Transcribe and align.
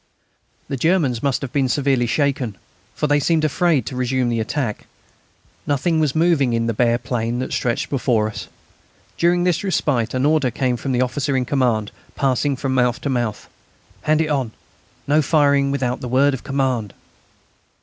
The 0.67 0.77
Germans 0.77 1.21
must 1.21 1.43
have 1.43 1.53
been 1.53 1.69
severely 1.69 2.07
shaken, 2.07 2.57
for 2.95 3.05
they 3.05 3.19
seemed 3.19 3.45
afraid 3.45 3.85
to 3.85 3.95
resume 3.95 4.29
the 4.29 4.39
attack. 4.39 4.87
Nothing 5.67 5.99
was 5.99 6.15
moving 6.15 6.53
in 6.53 6.65
the 6.65 6.73
bare 6.73 6.97
plain 6.97 7.37
that 7.37 7.53
stretched 7.53 7.87
before 7.91 8.27
us. 8.27 8.47
During 9.19 9.43
this 9.43 9.63
respite 9.63 10.15
an 10.15 10.25
order 10.25 10.49
came 10.49 10.75
from 10.75 10.91
the 10.91 11.01
officer 11.01 11.37
in 11.37 11.45
command, 11.45 11.91
passing 12.15 12.55
from 12.55 12.73
mouth 12.73 12.99
to 13.01 13.09
mouth: 13.09 13.47
"Hand 14.01 14.21
it 14.21 14.29
on: 14.29 14.53
No 15.05 15.21
firing 15.21 15.69
without 15.69 16.01
the 16.01 16.07
word 16.07 16.33
of 16.33 16.43
command." 16.43 16.95